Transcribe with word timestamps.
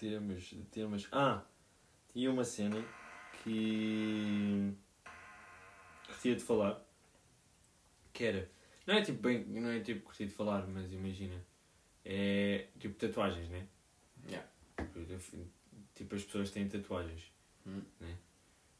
temas, 0.00 0.54
temas. 0.70 1.08
Ah! 1.12 1.44
Tinha 2.12 2.30
uma 2.30 2.42
cena 2.42 2.82
que. 3.44 4.72
Curtia 6.06 6.34
de 6.34 6.42
falar. 6.42 6.82
Que 8.12 8.24
era. 8.24 8.50
Não 8.86 8.94
é 8.94 9.02
tipo 9.02 9.20
bem. 9.20 9.44
Não 9.44 9.70
é 9.70 9.80
tipo 9.80 10.04
curtia 10.04 10.26
de 10.26 10.32
falar, 10.32 10.66
mas 10.66 10.90
imagina. 10.90 11.44
É 12.02 12.68
tipo 12.78 12.94
tatuagens, 12.94 13.48
né? 13.50 13.68
Yeah. 14.26 14.48
Tipo, 15.94 16.14
as 16.14 16.24
pessoas 16.24 16.50
têm 16.50 16.66
tatuagens. 16.66 17.30
Hum. 17.66 17.82
Né? 18.00 18.16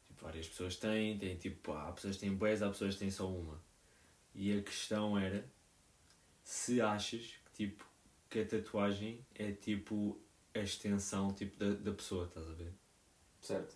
Tipo, 0.07 0.25
várias 0.25 0.47
pessoas 0.47 0.75
têm, 0.75 1.19
têm 1.19 1.37
tipo, 1.37 1.71
há 1.71 1.91
pessoas 1.91 2.15
que 2.15 2.21
têm 2.21 2.35
boas, 2.35 2.63
há 2.63 2.69
pessoas 2.69 2.95
que 2.95 2.99
têm 2.99 3.11
só 3.11 3.29
uma. 3.29 3.61
E 4.33 4.57
a 4.57 4.61
questão 4.61 5.17
era 5.19 5.47
se 6.43 6.81
achas 6.81 7.39
que 7.45 7.51
tipo 7.51 7.85
que 8.29 8.39
a 8.39 8.45
tatuagem 8.45 9.25
é 9.35 9.51
tipo 9.51 10.19
a 10.53 10.59
extensão 10.59 11.33
tipo, 11.33 11.57
da, 11.57 11.71
da 11.73 11.91
pessoa, 11.91 12.25
estás 12.25 12.49
a 12.49 12.53
ver? 12.53 12.73
Certo. 13.41 13.75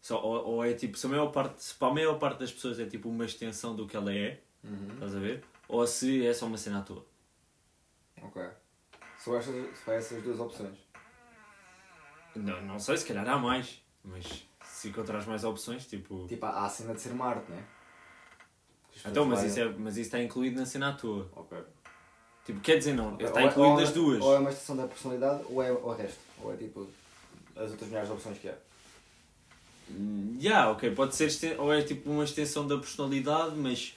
Só, 0.00 0.22
ou, 0.22 0.44
ou 0.46 0.64
é 0.64 0.72
tipo, 0.74 0.96
se, 0.96 1.06
a 1.06 1.08
maior 1.08 1.28
parte, 1.32 1.62
se 1.62 1.74
para 1.74 1.88
a 1.88 1.94
maior 1.94 2.18
parte 2.18 2.38
das 2.40 2.52
pessoas 2.52 2.78
é 2.78 2.86
tipo 2.86 3.08
uma 3.08 3.24
extensão 3.24 3.74
do 3.74 3.86
que 3.86 3.96
ela 3.96 4.12
é, 4.12 4.42
Uhum. 4.64 4.94
estás 4.94 5.14
a 5.14 5.18
ver? 5.20 5.44
Ou 5.68 5.86
se 5.86 6.26
é 6.26 6.32
só 6.34 6.46
uma 6.46 6.56
cena 6.58 6.80
à 6.80 6.82
toa. 6.82 7.04
Ok. 8.22 8.42
Só 9.18 9.36
essas, 9.36 9.78
só 9.78 9.92
essas 9.92 10.22
duas 10.22 10.40
opções. 10.40 10.76
Não, 12.34 12.60
não 12.62 12.78
sei, 12.78 12.96
se 12.96 13.06
calhar 13.06 13.28
há 13.28 13.38
mais, 13.38 13.82
mas 14.04 14.46
se 14.62 14.88
encontrares 14.88 15.26
mais 15.26 15.44
opções, 15.44 15.86
tipo. 15.86 16.26
Tipo, 16.26 16.46
há 16.46 16.64
a 16.64 16.68
cena 16.68 16.94
de 16.94 17.00
ser 17.00 17.12
uma 17.12 17.26
arte, 17.26 17.50
né? 17.50 17.64
Então, 19.06 19.24
mas 19.24 19.44
isso, 19.44 19.60
é, 19.60 19.68
mas 19.68 19.96
isso 19.96 20.06
está 20.08 20.20
incluído 20.22 20.58
na 20.58 20.66
cena 20.66 20.88
à 20.90 20.92
toa. 20.92 21.30
Ok. 21.34 21.56
Tipo, 22.48 22.60
quer 22.60 22.78
dizer, 22.78 22.94
não, 22.94 23.12
Ok, 23.12 23.26
está 23.26 23.42
é- 23.42 23.44
incluído 23.44 23.78
é- 23.78 23.82
nas 23.82 23.92
duas. 23.92 24.22
Ou 24.22 24.34
é 24.34 24.38
uma 24.38 24.48
extensão 24.48 24.74
da 24.74 24.86
personalidade 24.86 25.42
ou 25.50 25.62
é 25.62 25.70
o 25.70 25.90
resto. 25.92 26.18
Ou 26.42 26.54
é 26.54 26.56
tipo 26.56 26.88
as 27.54 27.70
outras 27.72 27.88
milhares 27.90 28.08
de 28.08 28.14
opções 28.14 28.38
que 28.38 28.48
há. 28.48 28.54
Hum, 29.90 30.36
Yeah, 30.40 30.70
ok, 30.70 30.90
pode 30.94 31.14
ser 31.14 31.58
ou 31.60 31.70
é 31.72 31.82
tipo 31.82 32.10
uma 32.10 32.24
extensão 32.24 32.66
da 32.66 32.78
personalidade, 32.78 33.54
mas 33.54 33.94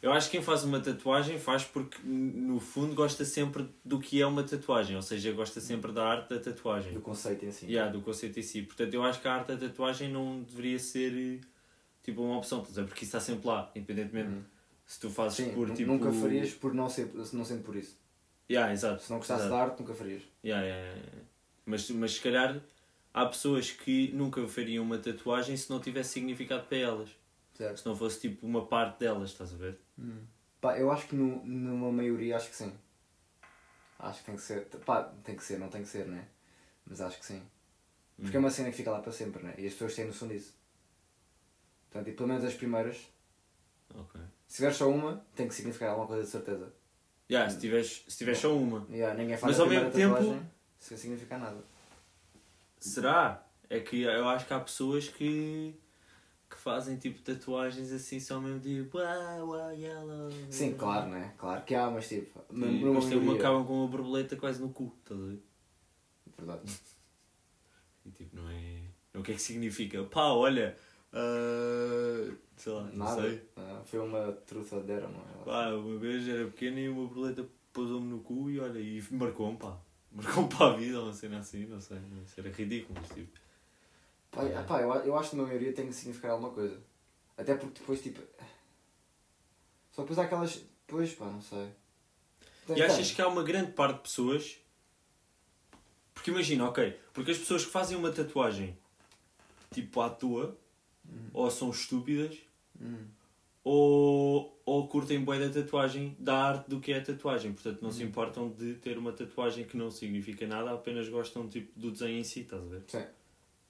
eu 0.00 0.12
acho 0.12 0.30
que 0.30 0.36
quem 0.36 0.44
faz 0.44 0.62
uma 0.62 0.78
tatuagem 0.78 1.40
faz 1.40 1.64
porque 1.64 1.96
no 2.04 2.60
fundo 2.60 2.94
gosta 2.94 3.24
sempre 3.24 3.68
do 3.84 3.98
que 3.98 4.22
é 4.22 4.26
uma 4.26 4.44
tatuagem, 4.44 4.94
ou 4.94 5.02
seja, 5.02 5.32
gosta 5.32 5.60
sempre 5.60 5.90
da 5.90 6.04
arte 6.06 6.28
da 6.34 6.38
tatuagem. 6.38 6.92
Do 6.92 7.00
conceito 7.00 7.44
em 7.46 7.50
si. 7.50 7.66
Yeah, 7.66 7.90
do 7.90 8.00
conceito 8.00 8.38
em 8.38 8.42
si. 8.44 8.62
Portanto, 8.62 8.94
eu 8.94 9.02
acho 9.02 9.20
que 9.20 9.26
a 9.26 9.34
arte 9.34 9.48
da 9.48 9.56
tatuagem 9.56 10.08
não 10.08 10.40
deveria 10.42 10.78
ser 10.78 11.40
tipo 12.04 12.22
uma 12.22 12.38
opção, 12.38 12.60
porque 12.62 13.04
isso 13.04 13.16
está 13.16 13.18
sempre 13.18 13.46
lá, 13.48 13.70
independentemente 13.74 14.28
Uhum. 14.28 14.42
Se 14.88 14.98
tu 14.98 15.10
fazes 15.10 15.36
Sim, 15.36 15.52
por 15.52 15.70
tipo. 15.70 15.92
nunca 15.92 16.10
farias 16.10 16.54
por 16.54 16.72
não, 16.72 16.88
ser, 16.88 17.12
não 17.34 17.44
sendo 17.44 17.62
por 17.62 17.76
isso. 17.76 17.94
Yeah, 18.50 18.72
exato. 18.72 19.02
Se 19.02 19.10
não 19.10 19.18
gostasse 19.18 19.42
exato. 19.42 19.54
de 19.54 19.60
arte, 19.60 19.80
nunca 19.80 19.94
farias. 19.94 20.22
Yeah, 20.42 20.66
yeah, 20.66 20.96
yeah. 20.96 21.12
Mas, 21.66 21.90
mas 21.90 22.14
se 22.14 22.20
calhar 22.22 22.58
há 23.12 23.26
pessoas 23.26 23.70
que 23.70 24.10
nunca 24.12 24.48
fariam 24.48 24.82
uma 24.82 24.96
tatuagem 24.96 25.54
se 25.58 25.68
não 25.68 25.78
tivesse 25.78 26.14
significado 26.14 26.66
para 26.66 26.78
elas. 26.78 27.10
Certo. 27.52 27.80
Se 27.80 27.86
não 27.86 27.94
fosse 27.94 28.18
tipo 28.20 28.46
uma 28.46 28.64
parte 28.64 29.00
delas, 29.00 29.30
estás 29.30 29.52
a 29.52 29.56
ver? 29.58 29.78
Pá, 30.58 30.78
eu 30.78 30.90
acho 30.90 31.06
que 31.06 31.14
no, 31.14 31.44
numa 31.44 31.92
maioria 31.92 32.36
acho 32.36 32.48
que 32.48 32.56
sim. 32.56 32.72
Acho 33.98 34.20
que 34.20 34.24
tem 34.24 34.36
que 34.36 34.42
ser. 34.42 34.64
Pá, 34.86 35.02
tem 35.22 35.36
que 35.36 35.44
ser, 35.44 35.58
não 35.58 35.68
tem 35.68 35.82
que 35.82 35.88
ser, 35.88 36.06
né? 36.06 36.26
Mas 36.86 37.02
acho 37.02 37.18
que 37.18 37.26
sim. 37.26 37.42
Porque 38.18 38.36
é 38.36 38.40
uma 38.40 38.50
cena 38.50 38.70
que 38.70 38.76
fica 38.76 38.90
lá 38.90 39.00
para 39.00 39.12
sempre, 39.12 39.42
né? 39.42 39.54
E 39.58 39.66
as 39.66 39.74
pessoas 39.74 39.94
têm 39.94 40.06
noção 40.06 40.28
disso. 40.28 40.54
Portanto, 41.90 42.08
e 42.08 42.12
pelo 42.12 42.28
menos 42.28 42.44
as 42.44 42.54
primeiras, 42.54 43.06
Ok. 43.94 44.20
se 44.46 44.56
tiver 44.56 44.72
só 44.72 44.88
uma, 44.90 45.24
tem 45.34 45.48
que 45.48 45.54
significar 45.54 45.90
alguma 45.90 46.06
coisa 46.06 46.22
de 46.24 46.28
certeza. 46.28 46.72
Yeah, 47.30 47.50
se 47.50 47.60
tiveres, 47.60 48.04
se 48.08 48.16
tiveres 48.18 48.40
só 48.40 48.56
uma. 48.56 48.86
Yeah, 48.90 49.14
ninguém 49.18 49.36
faz 49.36 49.52
Mas 49.52 49.60
ao 49.60 49.66
mesmo 49.68 49.90
tempo- 49.90 50.14
tatuagem 50.14 50.50
sem 50.78 50.96
significar 50.96 51.38
nada. 51.38 51.62
Será? 52.78 53.44
É 53.68 53.80
que 53.80 54.02
eu 54.02 54.26
acho 54.28 54.46
que 54.46 54.54
há 54.54 54.60
pessoas 54.60 55.08
que, 55.08 55.74
que 56.48 56.56
fazem 56.56 56.96
tipo 56.96 57.20
tatuagens 57.20 57.92
assim 57.92 58.18
só 58.18 58.40
mesmo 58.40 58.60
tipo 58.60 58.96
uau, 58.98 59.48
uau, 59.48 59.72
yellow. 59.74 60.30
Sim, 60.50 60.74
claro, 60.74 61.08
né? 61.10 61.34
Claro 61.36 61.62
que 61.64 61.74
há, 61.74 61.90
mas 61.90 62.08
tipo. 62.08 62.40
E 62.50 62.78
depois 62.82 63.04
tem 63.06 63.18
uma 63.18 63.34
acabam 63.34 63.66
com 63.66 63.74
uma 63.74 63.88
borboleta 63.88 64.36
quase 64.36 64.60
no 64.62 64.70
cu, 64.70 64.94
estás 65.02 65.20
a 65.20 65.24
ver? 65.24 65.42
Verdade. 66.38 66.72
E 68.06 68.10
tipo, 68.10 68.36
não 68.36 68.48
é. 68.48 68.84
O 69.14 69.22
que 69.22 69.32
é 69.32 69.34
que 69.34 69.42
significa? 69.42 70.02
Pá, 70.04 70.28
olha. 70.28 70.76
ah, 71.12 72.32
sei 72.58 72.72
lá, 72.72 72.82
não 72.84 73.04
Nada. 73.06 73.22
sei. 73.22 73.42
Ah, 73.56 73.82
foi 73.84 73.98
uma 74.00 74.18
dare, 74.86 75.02
não 75.06 75.20
é? 75.20 75.44
Pá, 75.44 75.68
uma 75.70 75.98
vez 75.98 76.28
era 76.28 76.44
pequena 76.46 76.80
e 76.80 76.88
uma 76.88 77.06
borboleta 77.06 77.46
pousou-me 77.72 78.08
no 78.08 78.20
cu 78.20 78.50
e 78.50 78.58
olha, 78.60 78.78
e 78.78 79.02
marcou-me, 79.10 79.56
pá. 79.56 79.78
Marcou-me 80.12 80.48
para 80.48 80.66
a 80.72 80.76
vida, 80.76 81.00
uma 81.02 81.12
cena 81.12 81.38
assim, 81.38 81.66
não 81.66 81.80
sei. 81.80 81.98
Isso 82.24 82.40
era 82.40 82.50
ridículo, 82.50 82.98
mas 83.00 83.08
tipo. 83.10 83.38
Pá, 84.30 84.42
Yeah. 84.42 84.66
pá, 84.66 84.80
eu, 84.82 84.90
eu 85.04 85.16
acho 85.18 85.30
que 85.30 85.36
na 85.36 85.42
maioria 85.44 85.72
tem 85.72 85.86
que 85.86 85.92
significar 85.92 86.32
alguma 86.32 86.50
coisa. 86.52 86.78
Até 87.36 87.54
porque 87.54 87.78
depois, 87.80 88.02
tipo. 88.02 88.20
Só 89.92 90.02
depois 90.02 90.18
há 90.18 90.22
aquelas. 90.24 90.62
Depois, 90.86 91.12
pá, 91.14 91.26
não 91.26 91.40
sei. 91.40 91.68
Tem- 92.66 92.78
E 92.78 92.82
achas 92.82 93.06
tem. 93.08 93.16
que 93.16 93.22
há 93.22 93.28
uma 93.28 93.42
grande 93.42 93.72
parte 93.72 93.96
de 93.96 94.02
pessoas. 94.02 94.58
Porque 96.14 96.30
imagina, 96.30 96.68
ok, 96.68 96.98
porque 97.12 97.30
as 97.30 97.38
pessoas 97.38 97.64
que 97.64 97.70
fazem 97.70 97.96
uma 97.96 98.10
tatuagem 98.10 98.76
tipo 99.72 100.00
à 100.00 100.10
toa, 100.10 100.56
ou 101.32 101.50
são 101.50 101.70
estúpidas, 101.70 102.36
Hum. 102.80 103.06
ou, 103.64 104.60
ou 104.64 104.88
curtem 104.88 105.24
bem 105.24 105.40
da 105.40 105.48
tatuagem, 105.48 106.16
da 106.18 106.36
arte 106.36 106.70
do 106.70 106.80
que 106.80 106.92
é 106.92 106.98
a 106.98 107.02
tatuagem. 107.04 107.52
Portanto, 107.52 107.82
não 107.82 107.90
se 107.90 108.02
importam 108.02 108.48
de 108.50 108.74
ter 108.74 108.96
uma 108.96 109.12
tatuagem 109.12 109.64
que 109.64 109.76
não 109.76 109.90
significa 109.90 110.46
nada, 110.46 110.72
apenas 110.72 111.08
gostam 111.08 111.48
tipo, 111.48 111.78
do 111.78 111.90
desenho 111.90 112.18
em 112.18 112.24
si, 112.24 112.40
estás 112.40 112.62
a 112.62 112.66
ver? 112.66 112.82
Sim. 112.86 113.04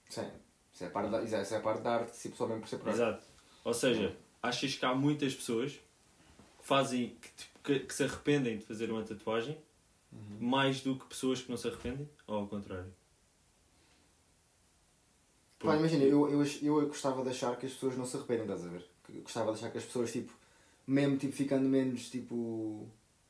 Sim. 0.09 0.27
Isso 0.73 0.83
é 0.85 0.89
parte 0.89 1.11
da, 1.11 1.23
isso 1.23 1.35
é- 1.35 1.41
isso 1.41 1.55
é 1.55 1.59
parte 1.59 1.81
da 1.81 1.95
arte, 1.95 2.11
mesmo 2.27 2.59
por 2.61 2.67
ser 2.67 2.75
arte. 2.77 2.89
Exato. 2.89 3.25
Ou 3.63 3.73
seja, 3.73 4.15
achas 4.41 4.75
que 4.75 4.85
há 4.85 4.95
muitas 4.95 5.35
pessoas 5.35 5.73
que 5.73 5.81
fazem 6.67 7.17
que, 7.21 7.29
tipo, 7.35 7.59
que, 7.63 7.79
que 7.81 7.93
se 7.93 8.03
arrependem 8.03 8.57
de 8.57 8.65
fazer 8.65 8.89
uma 8.91 9.03
tatuagem 9.03 9.57
mais 10.39 10.81
do 10.81 10.95
que 10.97 11.05
pessoas 11.05 11.41
que 11.41 11.49
não 11.49 11.57
se 11.57 11.67
arrependem? 11.67 12.09
Ou 12.25 12.37
ao 12.37 12.47
contrário? 12.47 12.93
Pá, 15.59 15.75
imagina, 15.75 16.05
eu, 16.05 16.29
eu, 16.29 16.43
eu 16.61 16.87
gostava 16.87 17.21
de 17.21 17.29
achar 17.29 17.57
que 17.57 17.65
as 17.65 17.73
pessoas 17.73 17.97
não 17.97 18.05
se 18.05 18.15
arrependem, 18.15 18.43
estás 18.43 18.65
a 18.65 18.69
ver? 18.69 18.85
Gostava 19.21 19.51
de 19.51 19.59
achar 19.59 19.71
que 19.71 19.77
as 19.77 19.85
pessoas, 19.85 20.11
tipo, 20.11 20.31
mesmo 20.87 21.17
tipo, 21.17 21.33
ficando 21.33 21.67
menos, 21.67 22.09
tipo, 22.09 22.87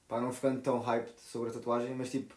pá, 0.08 0.20
não 0.22 0.32
ficando 0.32 0.62
tão 0.62 0.80
hyped 0.80 1.14
sobre 1.20 1.50
a 1.50 1.54
tatuagem, 1.54 1.96
mas 1.96 2.10
tipo, 2.12 2.34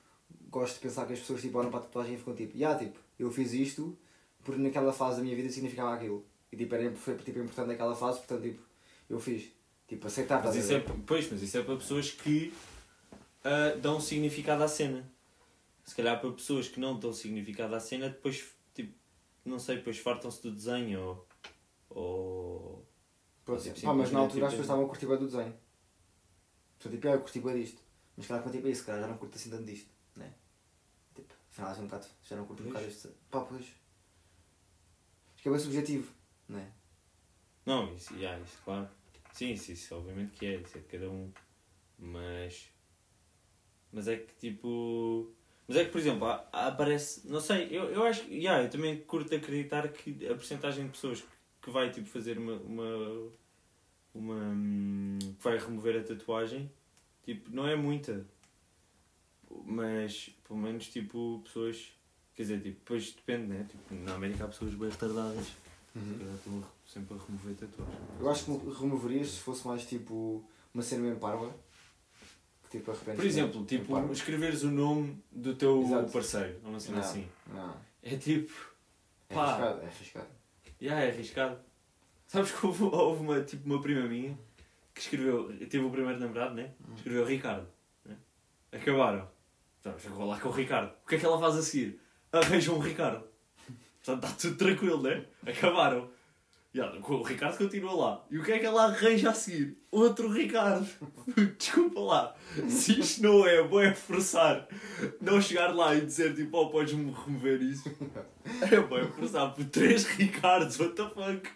gosto 0.50 0.74
de 0.74 0.80
pensar 0.80 1.06
que 1.06 1.12
as 1.12 1.20
pessoas 1.20 1.40
tipo, 1.40 1.58
olham 1.58 1.70
para 1.70 1.80
a 1.80 1.82
tatuagem 1.82 2.14
e 2.14 2.18
ficam 2.18 2.34
tipo, 2.34 2.56
yeah, 2.56 2.78
tipo, 2.78 2.98
eu 3.18 3.30
fiz 3.30 3.52
isto 3.52 3.96
porque 4.44 4.60
naquela 4.60 4.92
fase 4.92 5.18
da 5.18 5.22
minha 5.22 5.36
vida 5.36 5.48
significava 5.48 5.94
aquilo. 5.94 6.24
E 6.50 6.56
tipo, 6.56 6.74
era 6.74 6.90
foi, 6.94 7.16
tipo, 7.16 7.38
importante 7.38 7.68
naquela 7.68 7.94
fase, 7.94 8.18
portanto, 8.18 8.42
tipo, 8.42 8.62
eu 9.08 9.18
fiz. 9.18 9.50
Tipo, 9.88 10.06
aceitar, 10.06 10.42
Mas 10.42 10.56
isso 10.56 10.72
é, 10.72 10.80
pois, 11.06 11.30
mas 11.30 11.42
isso 11.42 11.58
é 11.58 11.62
para 11.62 11.76
pessoas 11.76 12.10
que 12.10 12.52
ah, 13.44 13.76
dão 13.80 14.00
significado 14.00 14.62
à 14.62 14.68
cena. 14.68 15.10
Se 15.84 15.94
calhar 15.94 16.20
para 16.20 16.30
pessoas 16.30 16.68
que 16.68 16.78
não 16.78 16.98
dão 16.98 17.12
significado 17.12 17.74
à 17.74 17.80
cena, 17.80 18.08
depois, 18.08 18.44
tipo, 18.72 18.94
não 19.44 19.58
sei, 19.58 19.76
depois 19.76 19.98
fartam-se 19.98 20.42
do 20.42 20.52
desenho 20.52 21.00
ou. 21.00 21.28
ou... 21.90 22.71
Pronto, 23.44 23.62
Tipo, 23.62 23.80
pá, 23.80 23.94
mas 23.94 24.12
na 24.12 24.20
altura 24.20 24.22
as 24.22 24.30
simplesmente, 24.30 24.50
pessoas 24.50 24.60
estavam 24.60 24.84
a 24.84 24.88
curtir 24.88 25.06
bem 25.06 25.18
do 25.18 25.26
desenho. 25.26 25.54
Portanto, 26.78 26.92
tipo, 26.92 27.08
ah, 27.08 27.10
eu 27.12 27.20
curti 27.20 27.40
bem 27.40 27.62
disto. 27.62 27.82
Mas 28.16 28.26
calhar 28.26 28.42
quando 28.42 28.54
tipo, 28.54 28.68
isso, 28.68 28.84
calhar 28.84 29.00
já 29.00 29.08
não 29.08 29.16
curto 29.18 29.36
assim 29.36 29.50
tanto 29.50 29.64
disto, 29.64 29.90
né? 30.16 30.32
Tipo, 31.14 31.34
afinal 31.50 31.70
assim 31.70 31.80
um 31.82 31.84
bocado, 31.84 32.06
já 32.22 32.36
não 32.36 32.46
curto 32.46 32.62
um 32.62 32.66
bocado 32.66 32.86
este. 32.86 33.08
Pá, 33.30 33.40
pois. 33.40 33.62
Acho 33.62 35.42
que 35.42 35.48
é 35.48 35.52
bem 35.52 35.60
subjetivo, 35.60 36.12
né? 36.48 36.72
Não, 37.64 37.94
isso, 37.94 38.14
yeah, 38.14 38.40
isso, 38.42 38.58
claro. 38.64 38.88
Sim, 39.32 39.52
isso, 39.52 39.72
isso 39.72 39.94
obviamente 39.96 40.32
que 40.32 40.46
é, 40.46 40.56
isso 40.56 40.76
é 40.76 40.80
de 40.80 40.86
cada 40.86 41.08
um. 41.10 41.32
Mas. 41.98 42.68
Mas 43.92 44.08
é 44.08 44.16
que 44.16 44.34
tipo. 44.34 45.32
Mas 45.66 45.76
é 45.76 45.84
que, 45.84 45.90
por 45.90 45.98
exemplo, 45.98 46.26
aparece. 46.52 47.26
Não 47.28 47.40
sei, 47.40 47.68
eu, 47.70 47.90
eu 47.90 48.04
acho 48.04 48.24
que. 48.24 48.34
Yeah, 48.34 48.64
eu 48.64 48.70
também 48.70 49.00
curto 49.02 49.34
acreditar 49.34 49.88
que 49.88 50.26
a 50.26 50.34
porcentagem 50.34 50.86
de 50.86 50.90
pessoas 50.90 51.20
que 51.20 51.31
vai 51.70 51.90
tipo 51.90 52.08
fazer 52.08 52.38
uma. 52.38 52.54
uma, 52.54 53.30
uma 54.14 54.34
hum, 54.34 55.18
que 55.20 55.42
vai 55.44 55.58
remover 55.58 56.00
a 56.00 56.02
tatuagem, 56.04 56.70
tipo, 57.22 57.50
não 57.54 57.66
é 57.66 57.74
muita. 57.76 58.26
Mas, 59.64 60.30
pelo 60.46 60.58
menos, 60.58 60.86
tipo, 60.88 61.40
pessoas. 61.44 61.92
Quer 62.34 62.42
dizer, 62.42 62.62
tipo, 62.62 62.78
depois 62.78 63.12
depende, 63.12 63.46
né? 63.48 63.66
Tipo, 63.68 63.94
na 63.94 64.14
América 64.14 64.44
há 64.44 64.48
pessoas 64.48 64.74
bem 64.74 64.88
retardadas. 64.88 65.52
Calhar 65.92 66.34
estão 66.34 66.64
sempre 66.86 67.14
a 67.14 67.20
remover 67.20 67.54
tatuagens. 67.54 67.98
Eu 68.18 68.30
acho 68.30 68.44
que 68.46 68.80
removerias 68.80 69.28
se 69.32 69.40
fosse 69.40 69.66
mais 69.66 69.84
tipo 69.86 70.42
uma 70.72 70.82
cena 70.82 71.02
mesmo 71.02 71.20
parva. 71.20 71.54
Que 72.70 72.78
tipo. 72.78 72.90
Por 72.94 73.24
exemplo, 73.26 73.64
tipo, 73.66 74.12
escreveres 74.12 74.62
o 74.62 74.70
nome 74.70 75.22
do 75.30 75.54
teu 75.54 75.82
Exato. 75.82 76.10
parceiro, 76.10 76.58
ou 76.64 76.70
uma 76.70 76.80
cena 76.80 76.96
Não. 76.98 77.04
assim. 77.04 77.28
Não, 77.52 77.76
É 78.02 78.16
tipo, 78.16 78.50
é 79.28 79.34
Pá. 79.34 79.44
arriscado, 79.44 79.82
é 79.82 79.86
arriscado. 79.86 80.28
Já 80.82 81.00
é 81.00 81.10
arriscado. 81.10 81.58
Sabes 82.26 82.50
que 82.50 82.66
houve, 82.66 82.82
houve 82.92 83.22
uma, 83.22 83.40
tipo, 83.42 83.64
uma 83.66 83.80
prima 83.80 84.06
minha 84.08 84.36
que 84.92 85.00
escreveu, 85.00 85.56
teve 85.58 85.78
o 85.78 85.90
primeiro 85.90 86.18
namorado, 86.18 86.54
né? 86.54 86.72
Hum. 86.86 86.94
Escreveu 86.96 87.24
Ricardo. 87.24 87.66
Né? 88.04 88.16
Acabaram. 88.72 89.28
Então, 89.80 89.98
chegou 89.98 90.26
lá 90.26 90.38
com 90.38 90.48
o 90.48 90.52
Ricardo. 90.52 90.92
O 91.04 91.08
que 91.08 91.14
é 91.14 91.18
que 91.18 91.24
ela 91.24 91.38
faz 91.38 91.56
a 91.56 91.62
seguir? 91.62 92.00
Arranja 92.30 92.72
um 92.72 92.78
Ricardo. 92.78 93.24
Portanto, 94.04 94.24
está 94.24 94.36
tudo 94.36 94.56
tranquilo, 94.56 95.02
né? 95.02 95.24
Acabaram. 95.46 96.10
Com 97.02 97.16
o 97.16 97.22
Ricardo 97.22 97.58
continua 97.58 97.92
lá. 97.92 98.24
E 98.30 98.38
o 98.38 98.42
que 98.42 98.52
é 98.52 98.58
que 98.58 98.64
ela 98.64 98.84
arranja 98.84 99.28
a 99.28 99.34
seguir? 99.34 99.76
Outro 99.90 100.32
Ricardo. 100.32 100.88
Desculpa 101.58 102.00
lá. 102.00 102.34
Se 102.66 102.98
isto 102.98 103.22
não 103.22 103.46
é 103.46 103.62
bom 103.62 103.80
é 103.80 103.94
forçar. 103.94 104.66
Não 105.20 105.38
chegar 105.40 105.74
lá 105.74 105.94
e 105.94 106.00
dizer 106.00 106.34
tipo, 106.34 106.56
oh, 106.56 106.70
podes-me 106.70 107.12
remover 107.12 107.60
isso. 107.60 107.94
É 108.70 108.80
bom 108.80 108.96
é 108.96 109.06
forçar 109.06 109.54
por 109.54 109.64
três 109.66 110.04
Ricardos. 110.04 110.78
What 110.80 110.94
the 110.94 111.10
fuck? 111.10 111.50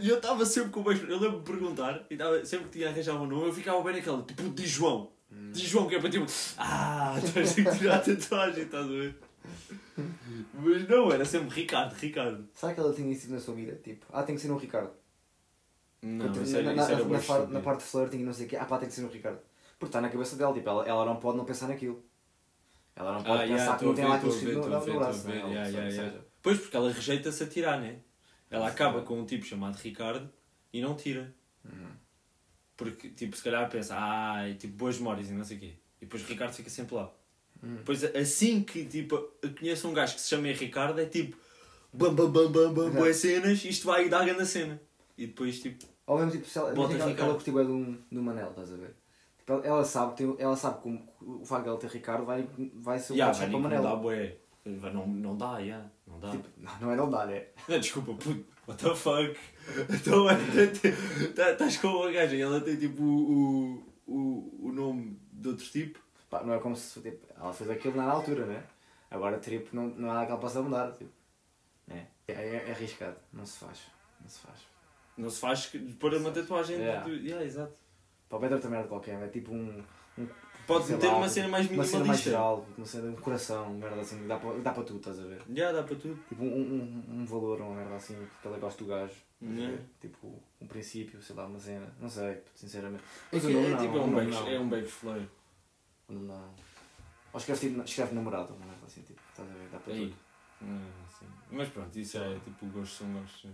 E 0.00 0.08
eu 0.08 0.16
estava 0.16 0.44
sempre 0.44 0.70
com 0.70 0.80
mais. 0.80 1.00
Eu 1.02 1.18
lembro-me 1.18 1.38
de 1.38 1.50
perguntar, 1.50 2.06
e 2.10 2.16
tava, 2.16 2.44
sempre 2.44 2.66
que 2.66 2.78
tinha 2.78 2.88
arranjado 2.88 3.18
um 3.18 3.26
nome, 3.26 3.48
eu 3.48 3.52
ficava 3.52 3.82
bem 3.82 3.94
naquela, 3.94 4.22
tipo, 4.22 4.42
de 4.48 4.66
João. 4.66 5.10
De 5.52 5.66
João, 5.66 5.86
que 5.86 5.96
é 5.96 6.00
para 6.00 6.10
tipo, 6.10 6.26
ah, 6.58 7.16
estás 7.22 7.66
a 7.66 7.76
tirar 7.76 7.96
a 7.96 7.98
tatuagem, 7.98 8.64
estás 8.64 8.84
a 8.84 8.88
ver? 8.88 9.14
Mas 10.54 10.88
não, 10.88 11.12
era 11.12 11.24
sempre 11.24 11.54
Ricardo, 11.54 11.92
Ricardo. 11.94 12.48
Será 12.54 12.74
que 12.74 12.80
ela 12.80 12.92
tinha 12.92 13.12
isso 13.12 13.30
na 13.30 13.38
sua 13.40 13.54
vida? 13.54 13.76
Tipo, 13.82 14.04
ah, 14.12 14.22
tem 14.22 14.34
que 14.34 14.40
ser 14.40 14.50
um 14.50 14.56
Ricardo. 14.56 14.90
Não, 16.02 16.26
Porque 16.26 16.40
isso 16.44 16.56
era, 16.56 16.72
na, 16.74 16.82
isso 16.82 16.92
era 16.92 17.04
na, 17.04 17.04
na, 17.04 17.10
par- 17.10 17.20
estúpido. 17.20 17.52
na 17.52 17.60
parte 17.60 17.78
de 17.80 17.84
flirting 17.86 18.18
e 18.18 18.24
não 18.24 18.32
sei 18.34 18.46
o 18.46 18.48
quê, 18.48 18.56
ah 18.56 18.64
pá, 18.66 18.78
tem 18.78 18.88
que 18.88 18.94
ser 18.94 19.04
um 19.04 19.08
Ricardo. 19.08 19.38
Porque 19.78 19.86
está 19.90 20.00
na 20.00 20.08
cabeça 20.10 20.36
dela, 20.36 20.52
tipo, 20.52 20.68
ela, 20.68 20.86
ela 20.86 21.04
não 21.04 21.16
pode 21.16 21.38
não 21.38 21.44
pensar 21.44 21.68
naquilo. 21.68 22.04
Ela 22.96 23.12
não 23.14 23.22
pode 23.24 23.42
Ah, 23.42 23.46
pensar 23.46 23.54
yeah, 23.56 23.78
que 23.78 23.84
não 23.84 23.94
tem 23.94 24.04
lá 24.04 24.14
aquilo 24.16 24.32
escrito 24.32 24.54
no, 24.60 24.68
no 24.68 24.76
estou 24.76 24.76
a 24.76 24.80
ver, 24.84 24.98
braço. 24.98 25.28
né? 25.28 25.34
yeah, 25.36 25.68
yeah, 25.88 26.20
Pois, 26.42 26.58
porque 26.60 26.76
ela 26.76 26.92
rejeita-se 26.92 27.42
a 27.42 27.46
tirar, 27.46 27.80
né? 27.80 27.98
Ela 28.50 28.68
acaba 28.68 29.02
com 29.02 29.18
um 29.20 29.24
tipo 29.26 29.44
chamado 29.44 29.76
Ricardo 29.76 30.30
e 30.72 30.80
não 30.80 30.94
tira. 30.94 31.34
Uhum. 31.64 31.90
Porque, 32.76 33.08
tipo, 33.10 33.36
se 33.36 33.42
calhar 33.42 33.68
pensa, 33.70 33.94
ah, 33.98 34.48
é 34.48 34.54
tipo 34.54 34.76
boas 34.76 34.98
memórias 34.98 35.30
e 35.30 35.32
não 35.32 35.44
sei 35.44 35.56
o 35.56 35.60
quê. 35.60 35.74
E 36.00 36.04
depois 36.04 36.22
o 36.22 36.26
Ricardo 36.26 36.52
fica 36.52 36.68
sempre 36.70 36.94
lá. 36.94 37.10
Hum. 37.64 37.76
Depois, 37.76 38.04
assim 38.04 38.62
que, 38.62 38.84
tipo, 38.84 39.16
conheço 39.58 39.88
um 39.88 39.92
gajo 39.94 40.14
que 40.14 40.20
se 40.20 40.28
chama 40.28 40.48
Ricardo, 40.48 41.00
é 41.00 41.06
tipo, 41.06 41.36
bam, 41.92 42.14
bam, 42.14 42.30
bam, 42.30 42.50
bam, 42.52 42.72
bam, 42.74 42.90
boas 42.90 43.16
cenas, 43.16 43.64
isto 43.64 43.86
vai 43.86 44.08
dar 44.08 44.24
grande 44.24 44.46
cena. 44.46 44.80
E 45.16 45.26
depois, 45.26 45.60
tipo, 45.60 45.84
Ou 46.06 46.16
mesmo 46.18 46.32
tipo, 46.32 46.46
se 46.48 46.58
ela, 46.58 46.72
imagina 46.74 47.00
ela 47.04 47.10
ficar. 47.10 47.26
curtiu 47.28 47.60
é 47.60 47.64
de 47.64 47.68
de 48.12 48.18
um 48.18 48.22
Manel, 48.22 48.50
estás 48.50 48.72
a 48.72 48.76
ver? 48.76 48.94
Tipo, 49.38 49.52
ela, 49.52 49.66
ela 49.66 49.84
sabe, 49.84 50.16
tem, 50.16 50.34
ela 50.38 50.56
sabe 50.56 50.82
que 50.82 50.88
o- 50.88 51.40
o 51.40 51.44
facto 51.44 51.62
de 51.64 51.68
ela 51.70 51.78
ter 51.78 51.90
Ricardo 51.90 52.24
vai, 52.26 52.46
vai 52.74 52.98
ser 52.98 53.12
um 53.12 53.16
yeah, 53.16 53.36
vai 53.38 53.48
para 53.48 53.56
o 53.56 53.60
Manel. 53.60 53.96
bué. 53.98 54.36
Vai, 54.66 54.92
Não, 54.92 55.06
não 55.06 55.36
dá, 55.36 55.58
yeah, 55.58 55.90
não 56.06 56.18
dá. 56.18 56.30
Tipo, 56.30 56.48
não, 56.56 56.72
não 56.80 56.90
é 56.92 56.96
não 56.96 57.10
dá, 57.10 57.26
né? 57.26 57.44
Não, 57.68 57.78
desculpa, 57.80 58.14
puto, 58.14 58.44
what 58.66 58.82
the 58.82 58.94
fuck? 58.94 59.38
Então, 59.88 60.26
tá- 61.34 61.52
estás 61.52 61.76
com 61.78 61.88
uma 61.88 62.10
gaja 62.10 62.34
e 62.36 62.40
ela 62.40 62.60
tem 62.60 62.76
tipo 62.76 63.02
o, 63.02 63.82
o, 64.06 64.68
o 64.68 64.72
nome 64.72 65.18
de 65.32 65.48
outro 65.48 65.64
tipo. 65.66 65.98
Pá, 66.34 66.42
não 66.42 66.52
é 66.54 66.58
como 66.58 66.74
se 66.74 67.00
tipo, 67.00 67.24
ela 67.40 67.52
fez 67.52 67.70
aquilo 67.70 67.96
na 67.96 68.10
altura, 68.10 68.44
né? 68.44 68.64
Agora 69.08 69.38
tipo, 69.38 69.68
não, 69.76 69.86
não 69.86 70.10
há 70.10 70.14
nada 70.14 70.26
que 70.26 70.32
ela 70.32 70.40
possa 70.40 70.60
mudar. 70.60 70.90
Tipo. 70.90 71.10
É, 71.88 72.06
é, 72.26 72.64
é 72.66 72.70
arriscado, 72.72 73.16
não 73.32 73.46
se 73.46 73.58
faz. 73.58 73.82
Não 74.20 74.28
se 74.28 74.38
faz. 74.40 74.58
Não 75.16 75.30
se 75.30 75.38
faz 75.40 75.66
que- 75.66 75.78
pôr 75.78 76.12
uma 76.14 76.32
tatuagem. 76.32 76.78
Yeah. 76.78 77.04
Do, 77.04 77.14
yeah, 77.14 77.44
exato. 77.44 77.74
Para 78.28 78.38
o 78.38 78.40
Pedro 78.40 78.58
também 78.58 78.78
era 78.78 78.82
de 78.82 78.88
qualquer, 78.88 79.22
é 79.22 79.28
tipo 79.28 79.52
um. 79.52 79.80
um 80.18 80.26
Pode 80.66 80.96
ter 80.96 81.06
lá, 81.06 81.18
uma 81.18 81.28
cena 81.28 81.46
mais 81.46 81.70
Uma 81.70 81.84
cena 81.84 82.04
mais 82.04 82.18
minimalista. 82.24 82.30
geral, 82.30 82.66
uma 82.76 82.86
cena, 82.86 83.10
um 83.10 83.16
coração, 83.16 83.66
uma 83.66 83.86
merda 83.86 84.00
assim, 84.00 84.26
dá 84.26 84.36
para, 84.38 84.58
dá 84.58 84.72
para 84.72 84.82
tudo, 84.82 84.98
estás 84.98 85.20
a 85.20 85.24
ver? 85.24 85.42
Já 85.54 85.70
dá 85.70 85.82
para 85.84 85.94
tudo. 85.94 86.18
Tipo 86.28 86.42
um, 86.42 86.48
um, 86.48 87.04
um 87.20 87.24
valor, 87.26 87.60
uma 87.60 87.76
merda 87.76 87.94
assim, 87.94 88.16
que 88.42 88.48
ela 88.48 88.58
gosta 88.58 88.82
do 88.82 88.88
gajo. 88.90 89.14
a? 89.40 89.44
Yeah. 89.44 89.78
Tipo 90.00 90.42
um 90.60 90.66
princípio, 90.66 91.22
sei 91.22 91.36
lá, 91.36 91.46
uma 91.46 91.60
cena. 91.60 91.86
Não 92.00 92.08
sei, 92.08 92.42
sinceramente. 92.56 93.04
É, 93.04 93.36
Mas 93.36 93.44
que 93.44 93.50
é 93.52 93.68
não, 93.70 93.78
tipo 93.78 93.96
é 93.96 94.00
o 94.00 94.02
um 94.02 94.06
nome 94.10 94.16
bags, 94.26 94.40
não. 94.40 94.48
é 94.48 94.58
um 94.58 94.86
flare. 94.88 95.28
O 96.08 96.12
nome 96.12 96.26
não. 96.26 96.54
Ou 97.32 97.38
escreve, 97.38 97.68
tipo, 97.68 97.82
escreve 97.82 98.14
namorado, 98.14 98.54
uma 98.54 98.66
merda 98.66 98.86
assim, 98.86 99.02
tipo, 99.02 99.20
estás 99.30 99.50
a 99.50 99.54
ver? 99.54 99.68
Dá 99.68 99.78
para 99.78 99.94
tudo. 99.94 100.14
Não, 100.60 100.82
assim. 101.08 101.26
Mas 101.50 101.68
pronto, 101.68 101.98
isso 101.98 102.18
é 102.18 102.38
tipo 102.40 102.66
gostos 102.66 102.98
são 102.98 103.12
gostos. 103.12 103.50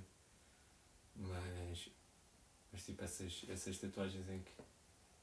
Mas. 1.17 1.91
Mas 2.73 2.85
tipo 2.85 3.03
essas, 3.03 3.47
essas 3.49 3.79
tatuagens 3.79 4.29
em 4.29 4.39
que. 4.41 4.53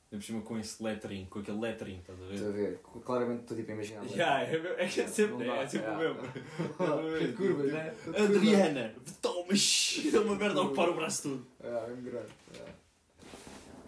Eu 0.09 0.19
por 0.19 0.23
cima 0.23 0.41
com 0.41 0.57
esse 0.57 0.81
lettering, 0.81 1.25
com 1.25 1.39
aquele 1.39 1.59
lettering, 1.59 1.97
estás 1.99 2.17
a 2.17 2.25
ver? 2.25 2.33
Estás 2.33 2.49
a 2.49 2.53
ver? 2.53 2.79
Claramente 3.03 3.41
estou 3.41 3.57
tipo 3.57 3.71
a 3.71 3.73
imaginar. 3.73 4.05
Yeah, 4.05 4.43
é, 4.43 4.85
é 4.85 4.87
que 4.87 5.01
é 5.01 5.07
sempre, 5.07 5.45
Não 5.45 5.55
dá, 5.55 5.61
é 5.61 5.67
sempre 5.67 5.91
o 5.91 5.97
mesmo. 5.97 6.21
Que 7.19 7.33
curvas, 7.33 7.73
né? 7.73 7.93
Adriana, 8.17 8.95
toma, 9.21 9.53
shh, 9.53 10.13
é 10.15 10.19
uma 10.19 10.35
merda 10.37 10.61
a 10.61 10.63
ocupar 10.63 10.89
o 10.89 10.95
braço 10.95 11.23
todo. 11.23 11.47
É, 11.59 11.67
é 11.67 11.93
um 11.93 12.01
grande. 12.01 12.31
É. 12.55 12.73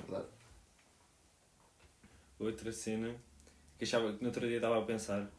Verdade. 0.05 0.27
Outra 2.37 2.71
cena 2.73 3.15
que 3.79 3.85
achava 3.85 4.13
que 4.13 4.21
no 4.21 4.27
outro 4.27 4.45
dia 4.45 4.57
estava 4.57 4.77
a 4.77 4.81
pensar 4.85 5.31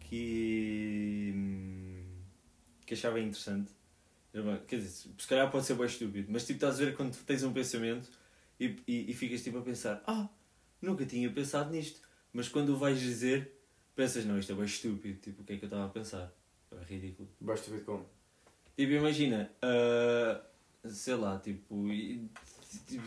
que. 0.00 1.34
que 2.86 2.94
achava 2.94 3.20
interessante. 3.20 3.70
Bem- 4.32 4.60
Quer 4.66 4.76
dizer, 4.76 5.10
se 5.18 5.26
calhar 5.28 5.50
pode 5.50 5.64
ser 5.66 5.74
bem 5.74 5.86
estúpido, 5.86 6.30
mas 6.32 6.42
tipo, 6.46 6.56
estás 6.56 6.80
a 6.80 6.84
ver 6.84 6.96
quando 6.96 7.16
tens 7.24 7.42
um 7.44 7.52
pensamento 7.52 8.10
e, 8.58 8.76
e, 8.86 9.10
e 9.10 9.14
ficas 9.14 9.42
tipo 9.42 9.58
a 9.58 9.62
pensar: 9.62 10.02
Ah, 10.06 10.28
nunca 10.80 11.04
tinha 11.04 11.30
pensado 11.30 11.70
nisto. 11.70 12.00
Mas 12.32 12.48
quando 12.48 12.70
o 12.70 12.76
vais 12.76 12.98
dizer, 13.00 13.52
pensas: 13.94 14.24
Não, 14.24 14.38
isto 14.38 14.52
é 14.52 14.54
bem 14.54 14.64
estúpido. 14.64 15.18
Tipo, 15.20 15.42
o 15.42 15.44
que 15.44 15.52
é 15.52 15.56
que 15.56 15.64
eu 15.64 15.68
estava 15.68 15.86
a 15.86 15.88
pensar? 15.88 16.32
É 16.72 16.84
ridículo. 16.84 17.28
Basta 17.40 17.70
ver 17.70 17.84
como. 17.84 18.06
Tipo, 18.76 18.92
imagina, 18.92 19.50
ah, 19.62 20.40
sei 20.88 21.14
lá, 21.14 21.38
tipo, 21.38 21.88
e- 21.92 22.28
tipo, 22.88 23.04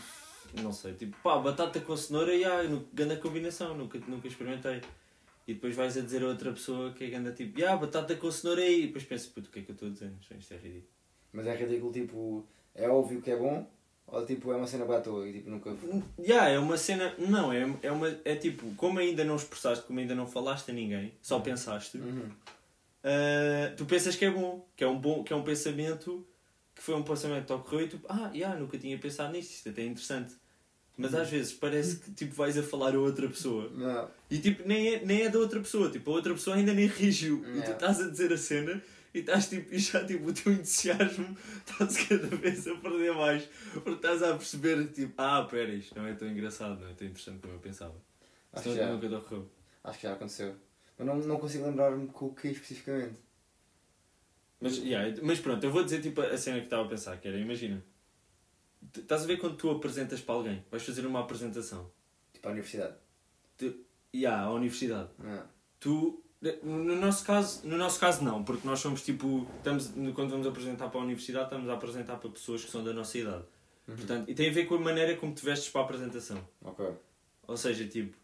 não 0.62 0.72
sei, 0.72 0.94
tipo, 0.94 1.16
pá, 1.24 1.38
batata 1.38 1.80
com 1.80 1.96
cenoura, 1.98 2.34
e 2.36 2.44
ah, 2.46 2.62
grande 2.94 3.18
combinação, 3.18 3.76
nunca, 3.78 4.00
nunca 4.08 4.28
experimentei. 4.28 4.82
E 5.48 5.54
depois 5.54 5.76
vais 5.76 5.98
a 5.98 6.02
dizer 6.02 6.24
a 6.24 6.28
outra 6.28 6.52
pessoa 6.52 6.92
que 6.92 7.06
é 7.06 7.10
ganda 7.10 7.32
tipo, 7.32 7.64
ah, 7.66 7.78
batata 7.78 8.16
com 8.16 8.30
cenoura 8.32 8.62
aí, 8.62 8.84
e 8.84 8.88
depois 8.88 9.04
pensas, 9.06 9.28
puto, 9.28 9.50
o 9.50 9.52
que 9.52 9.60
é 9.60 9.62
que 9.62 9.72
eu 9.72 9.74
estou 9.74 9.88
a 9.90 9.92
dizer? 9.92 10.12
Isto- 10.22 10.34
Isto 10.36 10.54
é 10.54 10.58
ridículo. 10.58 10.92
Mas 11.34 11.48
é 11.48 11.56
ridículo, 11.56 11.92
tipo, 11.94 12.46
é 12.76 12.90
óbvio 12.90 13.22
que 13.22 13.32
é 13.32 13.38
bom, 13.38 13.66
ou 14.08 14.26
tipo, 14.26 14.52
é 14.52 14.56
uma 14.56 14.68
cena 14.68 14.86
boa 14.86 14.98
à 14.98 15.02
toa 15.02 15.28
e 15.28 15.34
tipo, 15.34 15.50
nunca. 15.50 15.76
Yeah, 16.20 16.50
é 16.50 16.60
uma 16.60 16.78
cena, 16.78 17.14
não, 17.18 17.52
é, 17.54 17.66
é, 17.82 17.92
uma, 17.92 18.08
é 18.26 18.36
tipo, 18.36 18.74
como 18.76 19.00
ainda 19.00 19.24
não 19.24 19.36
expressaste, 19.36 19.86
como 19.86 20.00
ainda 20.00 20.16
não 20.16 20.26
falaste 20.28 20.70
a 20.72 20.74
ninguém, 20.74 21.14
só 21.22 21.40
pensaste, 21.40 21.98
Uhum. 21.98 22.30
ah, 23.04 23.74
tu 23.78 23.86
pensas 23.86 24.16
que 24.16 24.26
é 24.26 24.32
bom, 24.32 24.68
que 24.76 24.84
é 24.84 24.88
um 24.88 25.00
bom, 25.00 25.24
que 25.24 25.32
é 25.32 25.36
um 25.36 25.44
pensamento 25.44 26.28
que 26.76 26.82
foi 26.84 26.94
um 26.96 27.04
pensamento 27.04 27.42
que 27.42 27.48
te 27.48 27.54
ocorreu 27.54 27.82
e 27.86 27.90
tu, 27.90 28.00
ah, 28.08 28.30
yeah, 28.34 28.58
nunca 28.60 28.78
tinha 28.78 28.98
pensado 29.00 29.34
nisto, 29.34 29.52
isto 29.52 29.70
até 29.70 29.82
é 29.82 29.86
interessante. 29.86 30.36
Mas 30.98 31.14
às 31.14 31.30
vezes 31.30 31.54
parece 31.54 31.98
que 31.98 32.12
tipo 32.12 32.34
vais 32.34 32.58
a 32.58 32.64
falar 32.64 32.96
a 32.96 33.00
outra 33.00 33.28
pessoa 33.28 33.70
Não. 33.70 34.10
e 34.32 34.40
tipo 34.40 34.68
nem 34.68 34.96
é, 34.96 35.06
nem 35.06 35.22
é 35.22 35.30
da 35.30 35.38
outra 35.38 35.60
pessoa, 35.60 35.92
tipo 35.92 36.10
a 36.10 36.14
outra 36.16 36.34
pessoa 36.34 36.56
ainda 36.56 36.74
nem 36.74 36.88
reagiu 36.88 37.46
e 37.56 37.62
tu 37.62 37.72
estás 37.72 38.02
a 38.02 38.10
dizer 38.10 38.34
a 38.34 38.38
cena 38.38 38.82
e 39.14 39.20
estás 39.20 39.48
tipo, 39.48 39.74
e 39.74 39.78
já 39.78 40.04
tipo 40.04 40.28
o 40.28 40.34
teu 40.34 40.52
entusiasmo 40.52 41.38
está-se 41.66 42.08
cada 42.08 42.36
vez 42.36 42.68
a 42.68 42.76
perder 42.76 43.14
mais 43.14 43.48
porque 43.74 43.92
estás 43.92 44.24
a 44.24 44.34
perceber 44.36 44.88
tipo, 44.88 45.14
ah, 45.22 45.48
pera, 45.50 45.72
isto 45.72 45.96
não 45.96 46.08
é 46.08 46.14
tão 46.14 46.28
engraçado, 46.28 46.80
não 46.82 46.90
é 46.90 46.94
tão 46.94 47.08
interessante 47.08 47.42
como 47.42 47.54
eu 47.54 47.60
pensava. 47.60 47.96
Acho 48.52 48.64
que 48.64 48.76
já, 48.76 48.92
nunca 48.92 49.08
acho 49.84 50.00
que 50.00 50.08
já 50.08 50.14
aconteceu. 50.14 50.56
Mas 50.98 51.08
não, 51.08 51.16
não 51.18 51.38
consigo 51.38 51.66
lembrar-me 51.66 52.08
com 52.08 52.28
o 52.28 52.34
que 52.34 52.48
especificamente. 52.48 53.20
Mas, 54.60 54.78
yeah, 54.78 55.16
mas 55.22 55.40
pronto, 55.40 55.64
eu 55.64 55.72
vou 55.72 55.84
dizer 55.84 56.02
tipo 56.02 56.22
a 56.22 56.36
cena 56.38 56.58
que 56.58 56.66
estava 56.66 56.86
a 56.86 56.90
pensar, 56.90 57.18
que 57.18 57.28
era, 57.28 57.38
imagina, 57.38 57.84
estás 58.96 59.24
a 59.24 59.26
ver 59.28 59.38
quando 59.38 59.56
tu 59.58 59.70
apresentas 59.70 60.22
para 60.22 60.36
alguém, 60.36 60.64
vais 60.72 60.84
fazer 60.84 61.06
uma 61.06 61.20
apresentação, 61.22 61.90
Tipo, 62.34 62.48
à 62.48 62.52
universidade. 62.52 62.96
e 63.62 63.76
yeah, 64.22 64.44
à 64.46 64.52
universidade, 64.54 65.10
Não. 65.20 65.44
tu, 65.80 66.24
no 66.64 66.96
nosso 66.96 67.26
caso, 67.26 67.68
no 67.68 67.78
nosso 67.78 68.00
caso 68.00 68.24
não, 68.24 68.44
porque 68.44 68.66
nós 68.68 68.80
somos 68.80 69.02
tipo, 69.04 69.48
estamos, 69.58 69.88
quando 70.14 70.30
vamos 70.30 70.46
apresentar 70.48 70.90
para 70.90 71.00
a 71.00 71.04
universidade, 71.04 71.46
estamos 71.46 71.70
a 71.70 71.74
apresentar 71.74 72.18
para 72.18 72.30
pessoas 72.30 72.64
que 72.64 72.70
são 72.72 72.84
da 72.84 72.94
nossa 72.94 73.18
idade. 73.18 73.44
Uhum. 73.88 73.96
Portanto, 73.96 74.30
e 74.30 74.36
tem 74.36 74.50
a 74.50 74.54
ver 74.54 74.66
com 74.66 74.76
a 74.76 74.80
maneira 74.80 75.16
como 75.16 75.34
te 75.34 75.44
vestes 75.44 75.70
para 75.70 75.82
a 75.82 75.84
apresentação. 75.86 76.38
Ok. 76.62 76.86
Ou 77.48 77.56
seja, 77.58 77.88
tipo, 77.88 78.16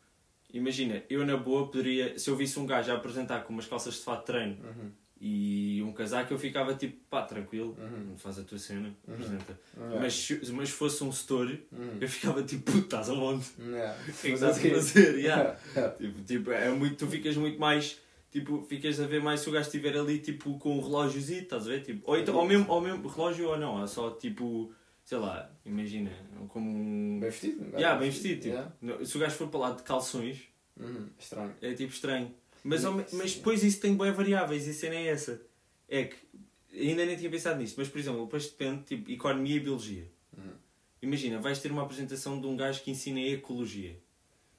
imagina, 0.54 1.02
eu 1.10 1.26
na 1.26 1.38
boa 1.38 1.66
poderia, 1.68 2.20
se 2.20 2.30
eu 2.30 2.36
visse 2.36 2.60
um 2.60 2.66
gajo 2.66 2.92
a 2.92 2.96
apresentar 2.96 3.44
com 3.46 3.54
umas 3.54 3.66
calças 3.66 3.96
de 3.96 4.02
fato 4.02 4.20
de 4.20 4.26
treino 4.28 4.58
Uhum. 4.64 4.92
e 5.20 5.73
um 5.84 5.94
casaco, 5.94 6.34
eu 6.34 6.40
ficava 6.40 6.74
tipo, 6.76 6.98
pá, 7.10 7.22
tranquilo, 7.24 7.76
Uhum. 7.80 8.16
faz 8.18 8.40
a 8.40 8.44
tua 8.44 8.58
cena, 8.58 8.94
Uhum. 9.08 9.14
apresenta. 9.14 9.60
Yeah. 9.78 10.00
Mas, 10.00 10.14
se- 10.14 10.52
mas 10.52 10.70
se 10.70 10.76
fosse 10.76 11.04
um 11.04 11.10
story, 11.10 11.66
Uhum. 11.72 11.98
eu 12.02 12.08
ficava 12.08 12.42
tipo, 12.44 12.72
puto, 12.72 12.86
estás 12.86 13.10
aonde? 13.10 13.46
Yeah. 13.60 13.98
O 14.08 14.14
que 14.14 14.28
é 14.28 14.32
estás 14.32 14.58
a 14.58 14.62
fazer? 14.70 15.18
Yeah. 15.20 15.58
Yeah. 15.76 15.96
Tipo, 15.96 16.22
tipo, 16.24 16.52
é 16.52 16.70
muito, 16.70 16.96
tu 16.98 17.08
ficas 17.08 17.36
muito 17.38 17.60
mais, 17.60 18.00
tipo, 18.32 18.64
ficas 18.64 19.00
a 19.00 19.06
ver 19.08 19.22
mais 19.22 19.40
se 19.42 19.50
o 19.50 19.52
gajo 19.52 19.66
estiver 19.68 19.98
ali, 19.98 20.20
tipo, 20.20 20.58
com 20.60 20.78
um 20.78 20.82
relógiozinho, 20.82 21.42
estás 21.44 21.68
a 21.68 21.70
ver? 21.72 21.82
Tipo, 21.84 22.10
ou, 22.10 22.18
então, 22.18 22.36
ou, 22.36 22.46
mesmo, 22.48 22.66
ou 22.72 22.82
mesmo 22.82 23.08
relógio 23.08 23.50
ou 23.50 23.58
não, 23.60 23.84
é 23.84 23.88
só 23.88 24.10
tipo, 24.12 24.74
sei 25.06 25.18
lá, 25.18 25.52
imagina, 25.66 26.12
como 26.50 26.70
um... 26.70 27.20
Bem 27.20 27.30
vestido? 27.30 27.62
um 27.62 27.66
gajo 27.72 27.78
Yeah, 27.78 28.00
bem 28.00 28.10
vestido, 28.10 28.42
tipo. 28.42 28.56
Yeah. 28.56 29.06
Se 29.06 29.18
o 29.18 29.20
gajo 29.20 29.36
for 29.36 29.48
para 29.50 29.60
lá 29.60 29.72
de 29.72 29.84
calções, 29.84 30.38
Uhum. 30.80 31.08
Estranho. 31.20 31.54
é 31.62 31.74
tipo 31.74 31.94
estranho. 31.94 32.34
Mas, 32.64 32.84
mas 33.12 33.36
depois 33.36 33.62
isso 33.62 33.80
tem 33.82 33.94
boas 33.94 34.16
variáveis 34.16 34.66
e 34.66 34.70
a 34.70 34.74
cena 34.74 34.96
é 34.96 35.08
essa. 35.08 35.40
É 35.96 36.06
que, 36.06 36.16
ainda 36.90 37.06
nem 37.06 37.16
tinha 37.16 37.30
pensado 37.30 37.60
nisso, 37.60 37.76
mas 37.78 37.88
por 37.88 38.00
exemplo, 38.00 38.24
depois 38.26 38.46
depende, 38.50 38.84
tipo, 38.84 39.12
economia 39.12 39.56
e 39.58 39.60
biologia. 39.60 40.08
Uhum. 40.38 40.54
Imagina, 41.02 41.40
vais 41.40 41.60
ter 41.60 41.72
uma 41.72 41.84
apresentação 41.84 42.40
de 42.42 42.48
um 42.48 42.56
gajo 42.56 42.82
que 42.82 42.90
ensina 42.92 43.20
ecologia. 43.20 43.96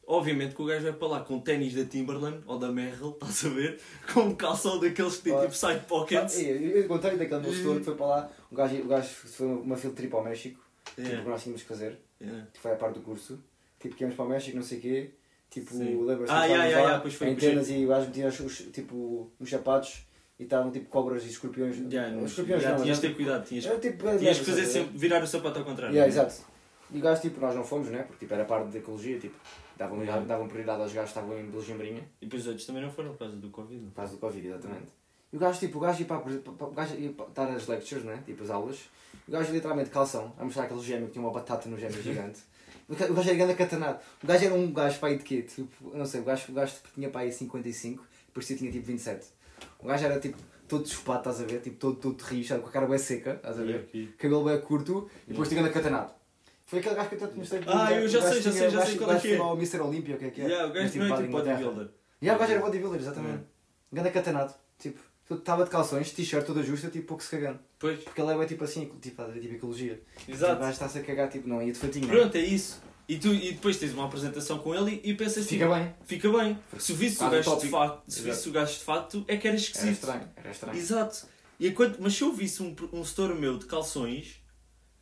obviamente 0.07 0.55
que 0.55 0.61
o 0.63 0.67
gajo 0.67 0.83
vai 0.85 0.93
para 0.93 1.09
lá 1.09 1.21
com 1.21 1.41
ténis 1.41 1.75
da 1.75 1.85
Timberland 1.85 2.43
ou 2.47 2.59
da 2.59 2.71
Merrell, 2.71 3.13
estás 3.21 3.47
a 3.47 3.49
ver? 3.49 3.81
Com 4.13 4.21
um 4.21 4.35
calção 4.35 4.79
daqueles 4.79 5.17
que 5.17 5.23
tem 5.25 5.41
tipo 5.41 5.55
side 5.55 5.81
pockets. 5.89 6.37
Ah, 6.39 6.43
Eu, 6.43 6.57
eu 6.83 6.89
contei 6.89 7.17
daquele 7.17 7.41
meu 7.41 7.53
setor 7.53 7.79
que 7.79 7.85
foi 7.85 7.95
para 7.97 8.07
lá, 8.07 8.31
o 8.51 8.55
gajo, 8.55 8.77
o 8.83 8.87
gajo 8.87 9.09
foi 9.09 9.47
uma, 9.47 9.77
field 9.77 9.97
trip 9.97 10.15
ao 10.15 10.23
México, 10.23 10.61
tipo, 10.85 11.01
Yeah, 11.01 11.23
que 11.25 11.29
nós 11.31 11.43
tínhamos 11.43 11.63
que 11.63 11.69
fazer, 11.69 11.99
yeah. 12.21 12.47
que 12.53 12.61
foi 12.61 12.73
a 12.73 12.77
parte 12.77 12.95
do 12.97 13.01
curso, 13.01 13.43
tipo, 13.81 13.95
que 13.97 14.05
íamos 14.05 14.15
para 14.15 14.25
o 14.27 14.29
México, 14.29 14.55
não 14.57 14.63
sei 14.63 14.79
o 14.79 14.81
quê, 14.83 15.11
tipo, 15.51 15.73
Sim. 15.73 16.05
lembras-te, 16.05 16.31
Ah, 16.33 16.45
yeah, 16.45 16.65
yeah, 16.67 16.81
yeah, 16.83 17.09
em 17.09 17.11
foi. 17.11 17.29
e 17.81 17.85
o 17.87 17.89
gajo 17.89 18.07
metia 18.09 18.29
os, 18.29 18.41
os- 18.41 18.59
tipo, 18.71 19.33
uns 19.41 19.49
sapatos 19.51 20.07
e 20.39 20.45
estavam 20.45 20.71
tipo 20.71 20.89
cobras 20.89 21.25
e 21.25 21.29
escorpiões, 21.29 21.77
Yeah, 21.77 22.17
os 22.19 22.31
escorpiões 22.31 22.61
yeah, 22.63 22.77
não, 22.77 22.83
tinhas 22.85 23.01
de 23.01 23.09
ter 23.09 23.15
cuidado, 23.15 23.45
tinhas, 23.47 23.65
era 23.67 23.79
tipo, 23.79 24.19
tinhas 24.19 24.39
que 24.39 24.45
fazer 24.45 24.67
sempre, 24.67 24.99
virar 24.99 25.23
o 25.23 25.27
sapato 25.27 25.59
ao 25.61 25.65
contrário. 25.65 25.95
Yeah, 25.95 26.09
exato. 26.13 26.43
E 26.91 26.99
o 26.99 27.01
gajo, 27.01 27.21
tipo, 27.23 27.41
nós 27.41 27.55
não 27.55 27.65
fomos, 27.65 27.89
né? 27.89 28.03
Porque 28.03 28.21
tipo, 28.21 28.35
era 28.35 28.45
parte 28.45 28.69
da 28.71 28.79
ecologia, 28.79 29.19
tipo, 29.19 29.35
davam, 29.77 30.03
Yeah. 30.03 30.25
davam 30.27 30.47
prioridade 30.49 30.83
aos 30.83 30.93
gajos 30.93 31.13
que 31.13 31.19
estavam 31.19 31.39
em 31.41 31.47
Belgimbrinha, 31.51 32.03
E 32.21 32.27
depois 32.27 32.43
os 32.43 32.49
outros 32.49 32.67
também 32.67 32.83
não 32.83 32.91
foram 32.91 33.13
por 33.13 33.19
causa 33.21 33.37
do 33.37 33.49
Covid. 33.51 33.87
por 33.87 33.95
causa 33.95 34.13
do 34.13 34.19
Covid, 34.19 34.47
exatamente. 34.49 34.93
E 35.33 35.37
o 35.37 35.41
gajo, 35.41 35.59
tipo, 35.59 35.79
o 35.79 35.81
gajo 35.81 36.01
ia 36.01 36.07
para, 36.07 36.19
para, 36.19 36.67
o 36.67 36.71
gajo 36.73 36.95
ia 36.97 37.11
para 37.13 37.27
dar 37.47 37.51
as 37.57 37.67
lectures, 37.67 38.05
né? 38.05 38.23
Tipo, 38.27 38.45
as 38.45 38.51
aulas. 38.51 38.79
O 39.27 39.33
gajo 39.33 39.53
literalmente 39.53 39.91
calção, 39.91 40.33
a 40.39 40.45
mostrar 40.45 40.65
aquele 40.65 40.81
gêmeo 40.83 41.07
que 41.07 41.13
tinha 41.15 41.25
uma 41.25 41.33
batata 41.33 41.69
no 41.69 41.79
gêmeo 41.79 42.01
gigante. 42.03 42.41
O 42.89 42.95
ga- 42.95 43.07
o 43.11 43.15
gajo 43.15 43.29
era 43.29 43.37
grande 43.39 43.53
acatanado. 43.53 43.99
O 44.23 44.27
gajo 44.27 44.45
era 44.45 44.55
um 44.55 44.73
gajo 44.73 44.99
pai 45.01 45.17
de 45.17 45.25
quê? 45.25 45.43
Tipo, 45.43 45.97
não 45.97 46.05
sei, 46.07 46.21
o 46.21 46.25
gajo, 46.25 46.53
o 46.53 46.55
gajo 46.55 46.75
tipo, 46.75 46.89
tinha 46.95 47.09
pai 47.09 47.31
55, 47.33 48.05
parecia 48.33 48.57
tinha 48.57 48.71
tipo 48.71 48.85
27. 48.87 49.27
O 49.79 49.87
gajo 49.87 50.05
era 50.05 50.21
tipo 50.21 50.37
todo 50.69 50.89
chupado, 50.89 51.19
estás 51.19 51.41
a 51.41 51.45
ver? 51.45 51.61
Tipo, 51.61 51.77
todo, 51.77 51.97
todo 51.97 52.45
sabe? 52.45 52.63
com 52.63 52.69
a 52.69 52.73
cara 52.73 52.87
bem 52.87 52.99
seca, 52.99 53.35
estás 53.35 53.59
a 53.59 53.63
ver? 53.63 53.89
Cabelo 54.19 54.45
bem 54.45 54.61
curto 54.61 55.09
e 55.27 55.31
depois 55.31 55.49
tinha 55.49 55.65
acatanado. 55.65 56.13
Foi 56.67 56.79
aquele 56.79 56.95
gajo 56.95 57.09
que 57.11 57.15
eu 57.17 57.19
até 57.25 57.33
te 57.33 57.39
mostrei. 57.39 57.63
Ah, 57.67 57.93
eu 57.93 58.09
já 58.09 58.19
O 58.19 58.23
gajo 58.23 58.33
sei, 58.35 58.43
já 58.43 58.53
sei, 58.53 58.71
já 58.71 58.83
o 58.83 58.87
sei 58.87 58.97
qual 58.97 59.11
o 59.11 59.13
é 59.13 59.21
que 59.21 59.33
é. 59.35 59.37
ao 59.37 59.57
Mr. 59.57 59.81
Olympia, 59.81 60.17
o 60.17 60.19
que 60.19 60.25
é 60.25 60.31
que 60.31 60.41
é? 60.41 60.45
Yeah, 60.45 60.67
o 60.67 60.73
gajo 60.73 60.85
Mas, 60.87 60.95
não 61.09 61.17
é 61.17 61.21
tipo 61.21 61.33
bodybuilder. 61.33 61.89
Yeah, 62.23 62.37
o 62.37 62.41
gajo 62.41 62.53
era 62.53 62.61
bodybuilder, 62.63 63.01
exatamente. 63.01 63.45
Ganda 63.93 64.09
acatanado. 64.09 64.55
Tipo, 64.79 64.99
estava 65.31 65.65
de 65.65 65.71
calções, 65.71 66.11
t-shirt 66.13 66.47
toda 66.47 66.63
justa, 66.63 66.89
tipo, 66.89 67.07
pouco 67.07 67.23
se 67.23 67.31
cagando. 67.31 67.61
Pois, 67.79 68.03
Porque 68.03 68.21
ele 68.21 68.33
é 68.33 68.47
tipo 68.47 68.65
assim, 68.65 68.87
tipo, 69.01 69.23
tipo 69.41 69.55
ecologia. 69.55 70.03
O 70.27 70.31
exato. 70.31 70.59
gajo 70.61 70.73
está-se 70.73 70.99
a 70.99 71.03
cagar, 71.03 71.29
tipo, 71.29 71.49
não, 71.49 71.63
ia 71.63 71.73
de 71.73 71.79
fatinho. 71.79 72.09
não. 72.09 72.15
Pronto, 72.15 72.35
é 72.37 72.41
isso. 72.41 72.83
E, 73.09 73.19
tu, 73.19 73.29
e 73.35 73.53
depois 73.53 73.77
tens 73.77 73.93
uma 73.93 74.07
apresentação 74.07 74.59
com 74.59 74.75
ele 74.75 75.01
e, 75.05 75.11
e 75.11 75.15
pensas 75.15 75.47
Fica 75.47 75.65
tipo, 75.67 75.75
bem. 75.77 75.95
fica 76.07 76.29
bem. 76.33 76.59
Se 76.79 76.93
visse 76.95 77.23
o 77.23 77.29
gajo 77.31 77.61
de 77.61 77.69
facto, 77.69 78.03
se 78.09 78.23
visse 78.23 78.49
o 78.49 78.53
gajo 78.53 78.73
de 78.73 78.79
facto, 78.85 79.25
é 79.29 79.37
que 79.37 79.47
era 79.47 79.57
Era 79.57 79.63
esquisito. 79.65 79.93
estranho, 79.93 80.29
era 80.37 80.51
estranho. 80.51 80.79
Exato. 80.79 81.27
E 81.61 81.69
enquanto, 81.69 81.99
mas 82.01 82.15
se 82.15 82.23
eu 82.23 82.33
visse 82.33 82.63
um, 82.63 82.75
um 82.93 83.03
store 83.03 83.35
meu 83.35 83.59
de 83.59 83.67
calções, 83.67 84.41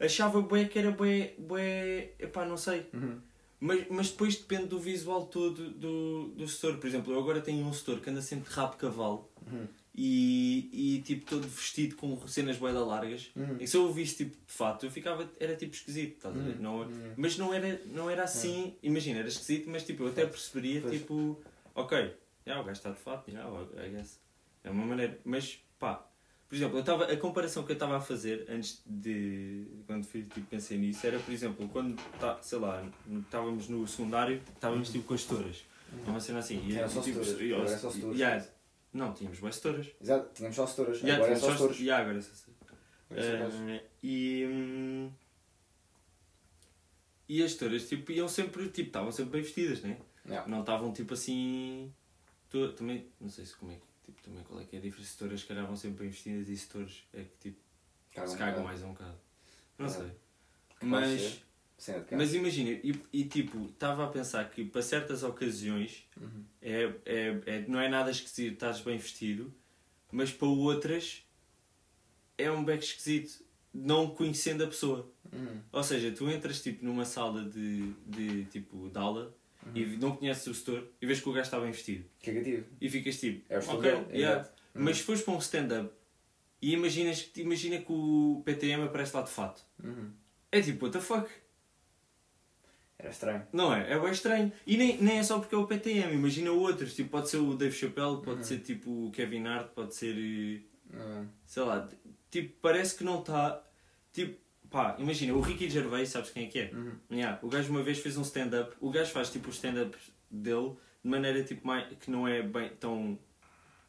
achava 0.00 0.42
bué 0.42 0.64
que 0.64 0.78
era 0.78 0.90
bué, 0.90 1.34
bué, 1.38 2.10
epá, 2.18 2.44
não 2.44 2.56
sei. 2.56 2.86
Uhum. 2.92 3.18
Mas, 3.60 3.86
mas 3.88 4.10
depois 4.10 4.34
depende 4.34 4.66
do 4.66 4.80
visual 4.80 5.26
todo 5.26 5.70
do, 5.70 6.28
do 6.36 6.44
store. 6.44 6.78
Por 6.78 6.88
exemplo, 6.88 7.12
eu 7.12 7.20
agora 7.20 7.40
tenho 7.40 7.64
um 7.64 7.70
store 7.70 8.00
que 8.00 8.10
anda 8.10 8.20
sempre 8.20 8.48
de 8.50 8.54
rabo 8.56 8.76
cavalo 8.76 9.30
Uhum. 9.50 9.66
E, 9.94 10.96
e 10.96 11.02
tipo 11.02 11.26
todo 11.26 11.46
vestido 11.46 11.96
com 11.96 12.26
cenas 12.26 12.56
bué 12.56 12.72
largas. 12.72 13.30
Uhum. 13.36 13.56
E 13.60 13.66
se 13.66 13.76
eu 13.76 13.92
visse 13.92 14.16
tipo 14.24 14.36
de 14.36 14.52
fato, 14.52 14.86
eu 14.86 14.90
ficava, 14.90 15.30
era 15.38 15.54
tipo 15.54 15.74
esquisito, 15.74 16.16
estás 16.16 16.34
a 16.36 16.38
ver? 16.40 16.56
Uhum. 16.56 16.62
Não, 16.62 16.78
Uhum. 16.80 17.14
mas 17.16 17.36
não 17.36 17.52
era, 17.52 17.80
não 17.86 18.08
era 18.10 18.24
assim, 18.24 18.76
imagina, 18.82 19.18
era 19.18 19.28
esquisito, 19.28 19.68
mas 19.68 19.84
tipo, 19.84 20.02
eu 20.04 20.08
até 20.08 20.24
perceberia, 20.26 20.80
Pois. 20.80 20.98
tipo, 20.98 21.40
ok, 21.74 22.14
já, 22.46 22.60
o 22.60 22.64
gajo 22.64 22.78
está 22.78 22.90
de 22.90 22.98
fato, 22.98 23.30
já, 23.30 23.44
I 23.84 23.90
guess. 23.90 24.18
É 24.64 24.70
uma 24.70 24.86
maneira, 24.86 25.18
mas 25.24 25.58
pá, 25.78 26.08
por 26.48 26.54
exemplo, 26.56 26.78
eu 26.78 26.84
tava, 26.84 27.04
a 27.06 27.16
comparação 27.16 27.62
que 27.64 27.72
eu 27.72 27.74
estava 27.74 27.96
a 27.96 28.00
fazer 28.00 28.46
antes 28.48 28.82
de, 28.86 29.66
quando 29.86 30.04
fui, 30.04 30.22
tipo, 30.22 30.46
pensei 30.46 30.78
nisso, 30.78 31.06
era, 31.06 31.18
por 31.18 31.32
exemplo, 31.32 31.68
quando, 31.68 31.96
tá, 32.18 32.38
sei 32.42 32.58
lá, 32.58 32.86
estávamos 33.24 33.68
no 33.68 33.86
secundário, 33.86 34.40
estávamos 34.54 34.90
tipo 34.90 35.04
com 35.04 35.14
as 35.14 35.24
touras, 35.24 35.64
é 36.06 36.10
uma 36.10 36.20
cena 36.20 36.38
assim, 36.38 36.62
e, 36.66 36.76
Era 36.76 36.88
só 36.88 37.00
tipo, 37.00 37.24
só 37.24 37.90
setouras. 37.90 38.50
Não, 38.92 39.12
tínhamos 39.14 39.38
boas 39.38 39.58
touras. 39.60 39.86
Exato, 40.00 40.30
tínhamos 40.34 40.56
só 40.56 40.66
setouras. 40.66 40.98
Yeah, 41.00 41.16
Agora 41.16 41.32
é 41.32 41.36
só 41.40 41.52
setouras. 41.52 41.78
yeah, 41.78 42.02
agora 42.04 42.18
é 42.18 42.22
só 42.22 42.30
Agora 43.10 43.26
é 43.26 43.38
só 43.44 43.50
setouras. 43.50 43.70
eh, 43.70 43.84
e, 44.02 44.46
hum, 44.50 45.12
e 47.28 47.42
as 47.42 47.54
touras 47.54 47.88
tipo, 47.88 48.12
iam 48.12 48.28
sempre, 48.28 48.68
tipo, 48.68 48.88
estavam 48.88 49.10
sempre 49.12 49.32
bem 49.32 49.42
vestidas, 49.42 49.80
né? 49.82 49.98
Yeah. 50.26 50.48
Não 50.48 50.60
estavam 50.60 50.92
tipo 50.92 51.14
assim. 51.14 51.92
to- 52.50 52.72
também, 52.74 53.06
não 53.20 53.28
sei 53.28 53.46
se 53.46 53.56
como 53.56 53.72
é 53.72 53.76
que, 53.76 53.82
tipo, 54.04 54.22
também 54.22 54.42
qual 54.44 54.60
é 54.60 54.64
que 54.64 54.76
é 54.76 54.78
a 54.78 54.82
diferença. 54.82 55.10
Setouras 55.10 55.40
se 55.40 55.46
calhar 55.46 55.66
vão 55.66 55.76
sempre 55.76 56.00
bem 56.00 56.10
vestidas 56.10 56.48
e 56.48 56.56
setores 56.56 57.04
é 57.14 57.22
que 57.24 57.36
tipo, 57.50 57.60
Caga 58.14 58.26
se 58.28 58.34
um 58.34 58.38
cagam 58.38 58.52
bocado. 58.62 58.68
mais 58.68 58.82
um 58.82 58.92
bocado. 58.92 59.18
Não 59.78 59.86
É. 59.86 59.88
sei. 59.88 60.10
Mas, 60.82 61.42
casa. 61.90 62.16
mas 62.16 62.34
imagina, 62.34 62.70
e, 62.70 62.94
e 63.12 63.24
tipo, 63.24 63.66
estava 63.66 64.04
a 64.04 64.08
pensar 64.08 64.48
que 64.50 64.64
para 64.64 64.82
certas 64.82 65.22
ocasiões 65.22 66.04
Uhum. 66.20 66.44
é, 66.60 66.92
é, 67.04 67.40
é, 67.46 67.64
não 67.66 67.80
é 67.80 67.88
nada 67.88 68.10
esquisito, 68.10 68.54
estás 68.54 68.80
bem 68.80 68.96
vestido, 68.98 69.52
mas 70.10 70.30
para 70.32 70.46
outras 70.48 71.24
é 72.38 72.50
um 72.50 72.64
beco 72.64 72.82
esquisito, 72.82 73.44
não 73.72 74.10
conhecendo 74.10 74.64
a 74.64 74.66
pessoa. 74.66 75.10
Uhum. 75.32 75.60
Ou 75.72 75.82
seja, 75.82 76.10
tu 76.12 76.28
entras 76.30 76.62
tipo 76.62 76.84
numa 76.84 77.04
sala 77.04 77.44
de, 77.44 77.92
de 78.06 78.44
tipo 78.46 78.88
de 78.88 78.98
aula 78.98 79.34
Uhum. 79.64 79.76
e 79.76 79.86
não 79.96 80.16
conheces 80.16 80.44
o 80.48 80.52
setor 80.54 80.88
e 81.00 81.06
vês 81.06 81.20
que 81.20 81.28
o 81.28 81.32
gajo 81.32 81.44
está 81.46 81.60
bem 81.60 81.70
vestido 81.70 82.04
Cagativo. 82.20 82.64
e 82.80 82.90
ficas 82.90 83.20
tipo, 83.20 83.44
É 83.48 83.58
o 83.60 83.62
ok, 83.62 83.80
dele, 83.80 84.06
yeah. 84.18 84.40
exato. 84.40 84.62
mas 84.74 84.96
se 84.96 85.02
fores 85.04 85.22
para 85.22 85.34
um 85.34 85.38
stand-up 85.38 85.88
e 86.60 86.72
imaginas, 86.72 87.30
imagina 87.36 87.78
que 87.78 87.92
o 87.92 88.42
PTM 88.44 88.82
aparece 88.82 89.14
lá 89.14 89.22
de 89.22 89.30
fato, 89.30 89.62
Uhum. 89.82 90.10
é 90.50 90.60
tipo, 90.60 90.84
what 90.84 90.98
the 90.98 91.00
fuck? 91.04 91.30
Era 93.02 93.10
estranho. 93.10 93.42
Não 93.52 93.74
é? 93.74 93.92
É 93.92 93.98
bem 93.98 94.10
estranho. 94.12 94.52
E 94.66 94.76
nem, 94.76 94.96
nem 95.02 95.18
é 95.18 95.22
só 95.24 95.38
porque 95.40 95.54
é 95.54 95.58
o 95.58 95.66
PTM, 95.66 96.14
imagina 96.14 96.50
outros, 96.52 96.94
tipo, 96.94 97.10
pode 97.10 97.28
ser 97.28 97.38
o 97.38 97.54
Dave 97.54 97.74
Chappelle, 97.74 98.22
pode 98.22 98.38
Uhum. 98.38 98.44
ser 98.44 98.58
tipo 98.60 99.06
o 99.08 99.10
Kevin 99.10 99.44
Hart, 99.46 99.70
pode 99.74 99.94
ser, 99.94 100.16
eh, 100.16 100.96
Uhum. 100.96 101.26
sei 101.44 101.62
lá, 101.64 101.88
tipo, 102.30 102.54
parece 102.62 102.96
que 102.96 103.02
não 103.04 103.18
está, 103.20 103.60
tipo, 104.12 104.38
pá, 104.70 104.94
imagina, 105.00 105.34
o 105.34 105.40
Ricky 105.40 105.68
Gervais, 105.68 106.08
sabes 106.10 106.30
quem 106.30 106.46
é 106.46 106.48
que 106.48 106.58
é? 106.60 106.70
Uhum. 106.72 106.92
Yeah, 107.10 107.38
o 107.42 107.48
gajo 107.48 107.70
uma 107.70 107.82
vez 107.82 107.98
fez 107.98 108.16
um 108.16 108.22
stand-up, 108.22 108.74
o 108.80 108.90
gajo 108.90 109.10
faz 109.10 109.30
tipo 109.30 109.48
o 109.48 109.50
stand-up 109.50 109.96
dele 110.30 110.74
de 111.04 111.10
maneira 111.10 111.42
tipo 111.42 111.66
mais, 111.66 111.92
que 111.98 112.08
não 112.10 112.28
é 112.28 112.40
bem 112.40 112.70
tão, 112.78 113.18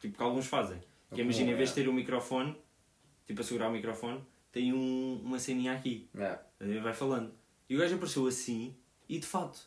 tipo, 0.00 0.16
que 0.18 0.22
alguns 0.22 0.46
fazem. 0.46 0.78
Que 1.14 1.20
imagina, 1.20 1.52
em 1.52 1.54
vez 1.54 1.70
é. 1.70 1.74
de 1.74 1.82
ter 1.82 1.88
o 1.88 1.92
microfone, 1.92 2.56
tipo, 3.26 3.40
a 3.40 3.44
segurar 3.44 3.68
o 3.68 3.72
microfone, 3.72 4.20
tem 4.50 4.72
um, 4.72 5.20
uma 5.24 5.38
ceninha 5.38 5.72
aqui, 5.72 6.08
Yeah. 6.14 6.40
Vai 6.82 6.92
falando. 6.92 7.32
E 7.70 7.76
o 7.76 7.78
gajo 7.78 7.94
apareceu 7.94 8.26
assim, 8.26 8.74
e 9.08 9.18
de 9.18 9.26
fato. 9.26 9.60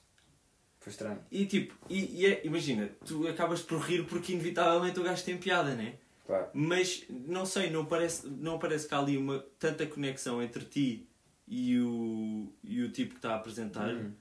Foi 0.80 0.92
estranho. 0.92 1.20
E 1.32 1.46
tipo, 1.46 1.76
e, 1.90 2.22
e 2.22 2.26
é- 2.26 2.46
imagina, 2.46 2.90
tu 3.06 3.28
acabas 3.28 3.62
por 3.62 3.80
rir 3.80 4.06
porque 4.06 4.34
inevitavelmente 4.34 5.00
o 5.00 5.04
gajo 5.04 5.24
tem 5.24 5.38
piada, 5.38 5.76
né? 5.76 5.96
Claro. 6.26 6.50
Mas 6.54 7.04
não 7.10 7.46
sei, 7.46 7.70
não 7.70 7.86
parece, 7.86 8.28
não 8.28 8.60
parece 8.60 8.88
que 8.88 8.94
há 8.94 9.00
ali 9.00 9.18
uma 9.18 9.40
tanta 9.60 9.86
conexão 9.86 10.42
entre 10.42 10.64
ti 10.66 11.08
e 11.48 11.80
o, 11.80 12.52
e 12.64 12.82
o 12.84 12.92
tipo 12.92 13.12
que 13.12 13.18
está 13.18 13.34
a 13.34 13.36
apresentar, 13.38 13.94
Uhum. 13.94 14.12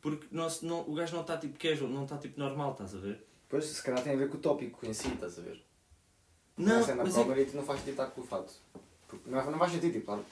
porque 0.00 0.26
não, 0.30 0.46
não, 0.62 0.80
o 0.88 0.94
gajo 0.94 1.14
não 1.14 1.22
está 1.22 1.36
tipo 1.38 1.58
casual, 1.58 1.90
não 1.90 2.04
está 2.04 2.18
tipo 2.18 2.38
normal, 2.38 2.72
estás 2.72 2.94
a 2.94 2.98
ver? 2.98 3.24
Pois, 3.48 3.64
se 3.64 3.82
calhar 3.82 4.02
tem 4.02 4.12
a 4.14 4.16
ver 4.16 4.28
com 4.28 4.36
o 4.36 4.40
tópico 4.40 4.84
em 4.86 4.92
si, 4.92 5.08
estás 5.08 5.38
a 5.38 5.42
ver? 5.42 5.62
Não, 6.56 6.80
é 6.86 6.94
na 6.94 7.02
mas 7.04 7.14
prova 7.14 7.34
é, 7.38 7.42
e 7.42 7.46
tu 7.46 7.56
não 7.56 7.64
faz 7.64 7.80
sentido 7.80 7.94
estar 8.00 8.06
com 8.08 8.20
o 8.20 8.24
fato. 8.24 8.52
Porque 9.08 9.28
não, 9.30 9.50
não 9.50 9.58
faz 9.58 9.72
sentido, 9.72 9.92
tipo, 9.92 10.06
claro, 10.06 10.24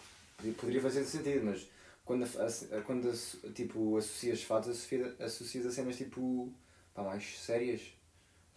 poderia 0.58 0.80
fazer 0.80 1.04
sentido, 1.04 1.44
mas 1.44 1.66
quando, 2.04 2.24
a- 2.24 2.76
a- 2.78 2.80
quando 2.82 3.08
a- 3.08 3.52
tipo, 3.52 3.96
associas 3.96 4.42
fatos, 4.42 4.70
associa- 4.70 5.14
associas 5.20 5.66
a 5.66 5.70
cenas 5.70 5.96
tipo, 5.96 6.52
pá, 6.94 7.02
mais 7.02 7.24
sérias. 7.40 7.80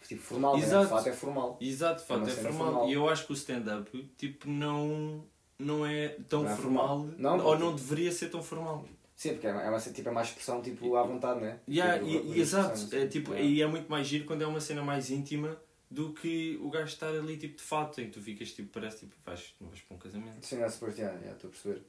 Tipo, 0.06 0.22
formal, 0.22 0.56
né? 0.56 0.62
Exato. 0.64 0.88
fato 0.88 1.08
é 1.08 1.12
formal. 1.12 1.58
exato, 1.60 2.00
É 2.00 2.04
uma 2.14 2.18
facto, 2.18 2.28
é 2.28 2.34
cena 2.34 2.48
formal. 2.52 2.66
formal. 2.72 2.90
E 2.90 2.92
eu 2.92 3.08
acho 3.08 3.26
que 3.26 3.32
o 3.32 3.34
stand-up, 3.34 4.10
tipo, 4.16 4.48
não, 4.48 5.24
não 5.58 5.84
é 5.86 6.08
tão 6.28 6.42
Não 6.44 6.50
é 6.50 6.56
formal, 6.56 6.98
formal. 7.00 7.14
Não, 7.18 7.32
ou 7.38 7.42
porque- 7.52 7.64
não 7.64 7.74
deveria 7.74 8.12
ser 8.12 8.28
tão 8.30 8.42
formal. 8.42 8.84
Sim, 9.16 9.30
porque 9.32 9.46
é, 9.46 9.52
uma- 9.52 9.62
é, 9.62 9.70
uma, 9.70 9.80
tipo, 9.80 10.08
é 10.08 10.12
mais 10.12 10.28
expressão 10.28 10.60
tipo, 10.62 10.94
à 10.94 11.02
vontade, 11.02 11.40
né? 11.40 11.58
Yeah, 11.68 11.98
Tipo, 12.04 12.26
e, 12.34 12.36
e 12.36 12.40
exato, 12.40 12.68
é, 12.94 12.98
assim. 12.98 13.08
tipo, 13.08 13.32
Yeah. 13.32 13.50
e 13.50 13.62
é 13.62 13.66
muito 13.66 13.88
mais 13.90 14.06
giro 14.06 14.26
quando 14.26 14.42
é 14.42 14.46
uma 14.46 14.60
cena 14.60 14.82
mais 14.82 15.10
íntima 15.10 15.56
do 15.90 16.12
que 16.12 16.58
o 16.62 16.68
gajo 16.70 16.86
estar 16.92 17.08
ali 17.08 17.36
tipo 17.38 17.56
de 17.56 17.62
fato, 17.62 18.00
em 18.00 18.04
que 18.04 18.10
tu 18.10 18.20
ficas 18.20 18.52
tipo, 18.52 18.68
parece 18.68 18.98
tipo, 19.00 19.14
vais, 19.24 19.54
não 19.60 19.68
vais 19.68 19.80
para 19.80 19.96
um 19.96 19.98
casamento. 19.98 20.44
Sim, 20.46 20.60
é 20.62 20.68
suposto, 20.68 21.00
yeah, 21.00 21.18
estou 21.32 21.48
a 21.48 21.50
perceber. 21.52 21.82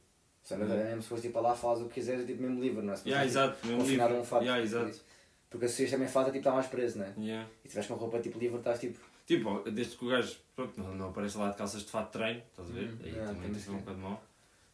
Se 0.48 0.56
não 0.56 0.66
é 0.74 0.84
mesmo 0.86 1.02
suposto 1.02 1.28
ir 1.28 1.32
para 1.32 1.42
lá, 1.42 1.54
faz 1.54 1.82
o 1.82 1.88
que 1.88 1.96
quiseres, 1.96 2.24
é 2.24 2.26
tipo 2.26 2.42
mesmo 2.42 2.62
livre, 2.62 2.82
não 2.82 2.94
é? 2.94 2.98
Yeah, 3.06 3.28
tipo, 3.28 3.38
exato, 3.38 3.68
mesmo 3.68 3.84
livre. 3.84 4.14
um 4.14 4.24
fato. 4.24 4.44
Yeah, 4.44 4.64
exato. 4.64 5.02
Porque 5.50 5.66
associas 5.66 5.92
também 5.92 6.08
fato, 6.08 6.28
é 6.30 6.32
tipo, 6.32 6.38
está 6.38 6.54
mais 6.54 6.68
preso, 6.68 7.00
né? 7.00 7.14
Yeah. 7.18 7.46
E 7.50 7.52
se 7.64 7.68
estiveres 7.68 7.88
com 7.90 7.96
roupa 7.96 8.20
tipo 8.22 8.40
livre, 8.40 8.58
estás 8.58 8.80
tipo. 8.80 8.98
Tipo, 9.26 9.70
desde 9.70 9.98
que 9.98 10.06
o 10.06 10.08
gajo 10.08 10.38
pronto, 10.56 10.80
não, 10.82 10.96
não 10.96 11.10
aparece 11.10 11.38
lá 11.38 11.50
de 11.50 11.58
calças 11.58 11.84
de 11.84 11.92
fato 11.92 12.06
de 12.06 12.12
treino, 12.14 12.42
estás 12.50 12.70
a 12.70 12.72
ver? 12.72 12.86
Uhum. 12.86 12.98
Aí 13.04 13.10
Yeah, 13.10 13.28
também 13.28 13.42
também 13.44 13.60
fica 13.60 13.72
um 13.72 13.76
sim. 13.76 13.80
bocado 13.82 13.98
mau. 14.00 14.24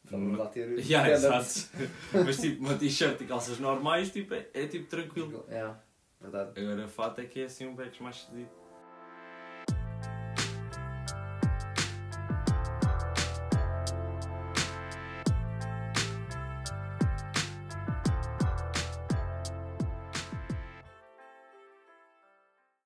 Vamos 0.03 0.37
lá 0.37 0.45
ter. 0.45 0.77
Yeah, 0.85 1.09
exato. 1.09 1.69
Mas 2.23 2.37
tipo, 2.37 2.63
uma 2.63 2.75
t-shirt 2.75 3.21
e 3.21 3.25
calças 3.25 3.57
normais 3.57 4.11
tipo, 4.11 4.35
é, 4.35 4.47
é 4.53 4.67
tipo 4.67 4.85
tranquilo. 4.85 5.43
É, 5.49 5.71
verdade. 6.21 6.61
Agora 6.61 6.87
fato 6.87 7.19
é 7.21 7.25
que 7.25 7.39
é 7.39 7.45
assim 7.45 7.65
um 7.65 7.73
becos 7.73 7.99
mais 7.99 8.17
esquisito. 8.17 8.51